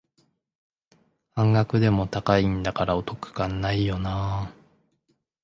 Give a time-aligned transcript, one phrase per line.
[1.35, 4.53] 半額でも高いんだからお得感ないよなあ